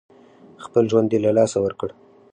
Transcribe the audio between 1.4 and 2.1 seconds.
ورکړ.